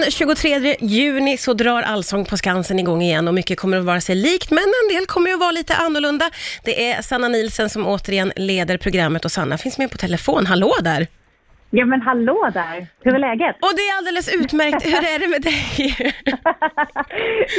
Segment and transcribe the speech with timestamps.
[0.00, 4.00] Den 23 juni så drar Allsång på Skansen igång igen och mycket kommer att vara
[4.00, 6.30] sig likt, men en del kommer att vara lite annorlunda.
[6.64, 10.46] Det är Sanna Nilsen som återigen leder programmet och Sanna finns med på telefon.
[10.46, 11.19] Hallå där!
[11.72, 12.86] Ja men hallå där!
[13.00, 13.56] Hur är läget?
[13.60, 14.86] Och det är alldeles utmärkt.
[14.86, 16.14] Hur är det med dig?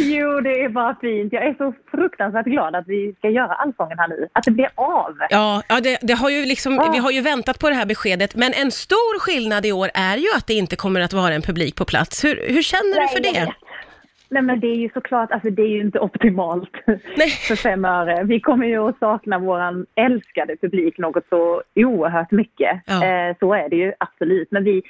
[0.16, 1.32] jo, det är bara fint.
[1.32, 4.28] Jag är så fruktansvärt glad att vi ska göra Allsången här nu.
[4.32, 5.16] Att det blir av.
[5.30, 6.90] Ja, ja det, det har ju liksom, Ja.
[6.92, 10.16] vi har ju väntat på det här beskedet, men en stor skillnad i år är
[10.16, 12.24] ju att det inte kommer att vara en publik på plats.
[12.24, 13.52] Hur, hur känner du för det?
[14.32, 16.70] Nej men det är ju såklart, alltså det är ju inte optimalt
[17.16, 17.28] Nej.
[17.48, 18.24] för fem öre.
[18.24, 22.80] Vi kommer ju att sakna våran älskade publik något så oerhört mycket.
[22.86, 23.04] Ja.
[23.06, 24.48] Eh, så är det ju absolut.
[24.50, 24.82] Men vi,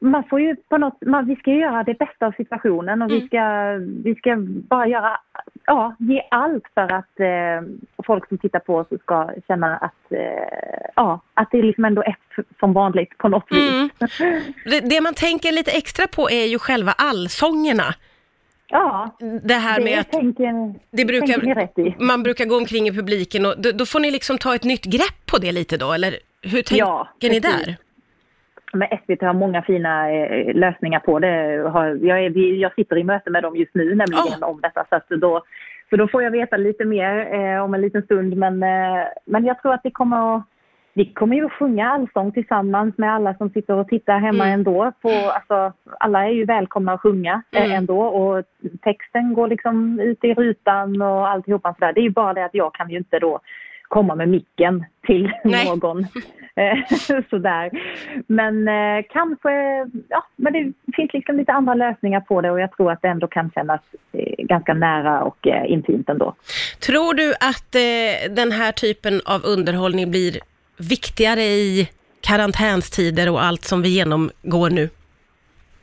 [0.00, 3.20] man får ju på något, man, vi ska göra det bästa av situationen och Mm.
[3.20, 3.42] vi, ska,
[4.04, 4.36] vi ska
[4.68, 5.18] bara göra,
[5.66, 7.68] ja, ge allt för att eh,
[8.06, 12.16] folk som tittar på oss ska känna att, eh, ja, att det liksom ändå är
[12.60, 13.82] som vanligt på något Mm.
[14.00, 14.18] vis.
[14.64, 14.80] det?
[14.90, 17.94] Det man tänker lite extra på är ju själva allsångerna.
[18.68, 23.46] Ja, Det här det med att tänker, det brukar, man brukar gå omkring i publiken
[23.46, 26.10] och då, då får ni liksom ta ett nytt grepp på det lite då, eller
[26.42, 27.76] hur tänker Ja, ni där?
[28.72, 31.54] Men SVT har många fina eh, lösningar på det.
[32.06, 34.86] Jag, är, jag sitter i möte med dem just nu nämligen om detta.
[34.88, 35.42] Så, att då,
[35.90, 38.36] så då får jag veta lite mer eh, om en liten stund.
[38.36, 40.42] Men, eh, men jag tror att vi kommer att
[40.96, 44.54] vi kommer ju att sjunga allsång tillsammans med alla som sitter och tittar hemma Mm.
[44.54, 44.92] ändå.
[45.02, 47.76] På, alltså, alla är ju välkomna att sjunga eh, Mm.
[47.76, 48.44] ändå och
[48.82, 51.92] texten går liksom ut i rutan och alltihopa sådär.
[51.92, 53.40] Det är ju bara det att jag kan ju inte då
[53.88, 55.66] komma med micken till Nej.
[55.82, 55.98] någon.
[56.56, 56.78] Eh,
[57.30, 57.70] Sådär.
[58.26, 59.50] Men eh, kanske,
[60.08, 63.08] ja, men det finns liksom lite andra lösningar på det och jag tror att det
[63.08, 63.80] ändå kan kännas
[64.12, 66.34] eh, ganska nära och eh, intimt ändå.
[66.86, 70.32] Tror du att eh, den här typen av underhållning blir
[70.78, 71.88] viktigare i
[72.20, 74.88] karantänstider och allt som vi genomgår nu?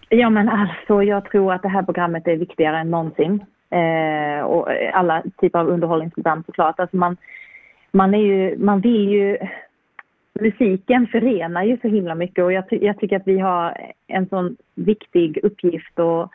[0.09, 3.45] Ja men alltså jag tror att det här programmet är viktigare än någonsin.
[3.69, 6.79] Eh, och alla typer av underhållningsprogram såklart.
[6.79, 7.17] Alltså man,
[7.91, 9.37] man, är ju, man vill ju...
[10.39, 13.77] Musiken förenar ju så himla mycket och jag, ty- jag tycker att vi har
[14.07, 16.31] en sån viktig uppgift och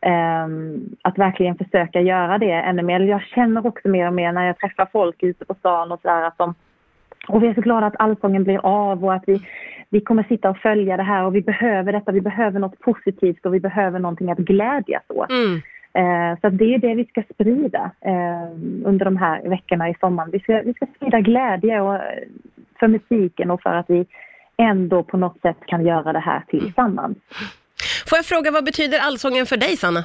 [0.00, 3.00] ehm, att verkligen försöka göra det ännu mer.
[3.00, 6.22] Jag känner också mer och mer när jag träffar folk ute på stan och sådär
[6.22, 6.54] att de
[7.28, 9.40] och vi är så glada att Allsången blir av och att vi,
[9.88, 12.12] vi kommer sitta och följa det här och vi behöver detta.
[12.12, 15.30] Vi behöver något positivt och vi behöver någonting att glädjas åt.
[15.30, 15.60] Mm.
[15.92, 18.50] Eh, så det är det vi ska sprida eh,
[18.84, 20.30] under de här veckorna i sommaren.
[20.30, 22.00] Vi ska, vi ska sprida glädje och, eh,
[22.78, 24.06] för musiken och för att vi
[24.56, 27.18] ändå på något sätt kan göra det här tillsammans.
[28.06, 30.04] Får jag fråga, vad betyder allsången för dig, Sanna?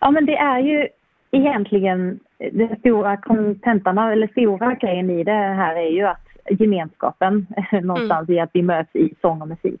[0.00, 0.88] Ja, men det är ju
[1.30, 2.20] egentligen
[2.52, 7.46] den stora kontentan, eller stora grejen i det här är ju att gemenskapen
[7.82, 9.80] någonstans i att vi möts i sång och musik.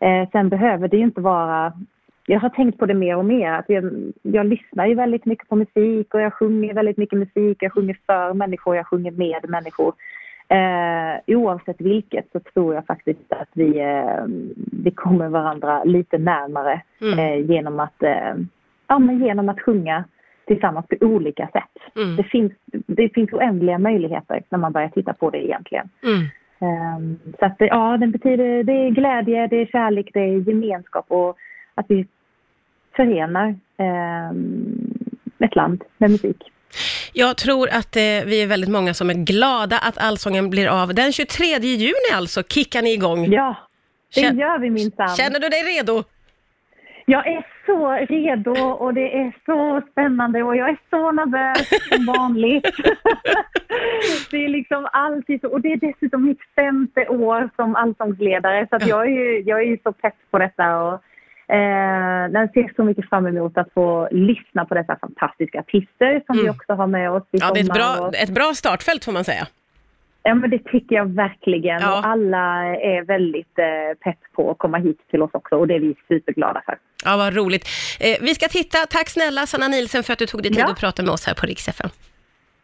[0.00, 1.72] Eh, sen behöver det ju inte vara
[2.26, 3.52] jag har tänkt på det mer och mer.
[3.52, 7.58] Att jag, jag lyssnar ju väldigt mycket på musik och jag sjunger väldigt mycket musik.
[7.60, 9.92] Jag sjunger för människor, jag sjunger med människor.
[10.48, 14.24] Eh, oavsett vilket så tror jag faktiskt att vi, eh,
[14.84, 17.18] vi kommer varandra lite närmare Mm.
[17.18, 18.34] eh, genom, att, eh,
[18.88, 20.04] ja, men genom att sjunga
[20.46, 21.96] tillsammans på olika sätt.
[21.96, 22.16] Mm.
[22.16, 22.52] Det, finns,
[22.86, 25.88] det finns oändliga möjligheter när man börjar titta på det egentligen.
[26.02, 26.26] Mm.
[26.58, 30.48] Ehm, så att det, ja, den betyder, det är glädje, det är kärlek, det är
[30.48, 31.36] gemenskap och
[31.74, 32.06] att vi
[32.96, 34.94] förenar ehm,
[35.38, 36.50] ett land med musik.
[37.12, 40.94] Jag tror att eh, vi är väldigt många som är glada att allsången blir av.
[40.94, 43.32] Den 23 juni alltså kickar ni igång.
[43.32, 43.56] Ja,
[44.14, 45.08] det gör vi minsann.
[45.08, 46.02] Känner du dig redo?
[47.06, 52.06] Jag är så redo och det är så spännande och jag är så nervös som
[52.06, 52.64] vanligt.
[54.30, 55.48] det är liksom alltid så.
[55.48, 59.58] Och det är dessutom mitt femte år som allsångsledare så att jag, är ju, jag
[59.60, 60.76] är ju så pepp på detta.
[60.82, 60.94] Och,
[61.54, 66.36] eh, jag ser så mycket fram emot att få lyssna på dessa fantastiska artister som
[66.36, 66.54] vi Mm.
[66.54, 68.10] också har med oss i Ja, det är ett sommar.
[68.10, 69.46] bra, ett bra startfält får man säga.
[70.24, 71.80] Ja, men det tycker jag verkligen.
[71.80, 71.98] Ja.
[71.98, 75.74] Och alla är väldigt eh, pepp på att komma hit till oss också och det
[75.74, 76.78] är vi superglada för.
[77.04, 77.68] Ja, vad roligt.
[78.00, 78.78] Eh, vi ska titta.
[78.78, 80.70] Tack snälla Sanna Nilsen för att du tog dig tid Ja.
[80.70, 81.90] att prata med oss här på Rix FM.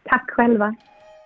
[0.04, 0.74] Tack själva.